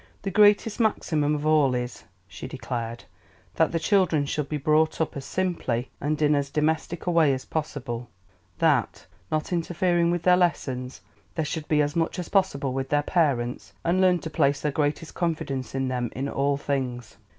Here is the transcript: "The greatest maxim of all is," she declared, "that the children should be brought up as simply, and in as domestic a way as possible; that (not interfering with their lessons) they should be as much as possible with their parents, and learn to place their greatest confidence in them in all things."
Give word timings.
"The 0.23 0.31
greatest 0.31 0.79
maxim 0.79 1.23
of 1.23 1.45
all 1.45 1.75
is," 1.75 2.05
she 2.27 2.47
declared, 2.47 3.03
"that 3.57 3.71
the 3.71 3.77
children 3.77 4.25
should 4.25 4.49
be 4.49 4.57
brought 4.57 4.99
up 4.99 5.15
as 5.15 5.25
simply, 5.25 5.91
and 6.01 6.19
in 6.23 6.33
as 6.33 6.49
domestic 6.49 7.05
a 7.05 7.11
way 7.11 7.31
as 7.35 7.45
possible; 7.45 8.09
that 8.57 9.05
(not 9.31 9.53
interfering 9.53 10.09
with 10.09 10.23
their 10.23 10.37
lessons) 10.37 11.01
they 11.35 11.43
should 11.43 11.67
be 11.67 11.83
as 11.83 11.95
much 11.95 12.17
as 12.17 12.29
possible 12.29 12.73
with 12.73 12.89
their 12.89 13.03
parents, 13.03 13.73
and 13.83 14.01
learn 14.01 14.17
to 14.21 14.31
place 14.31 14.59
their 14.61 14.71
greatest 14.71 15.13
confidence 15.13 15.75
in 15.75 15.87
them 15.87 16.09
in 16.15 16.27
all 16.27 16.57
things." 16.57 17.17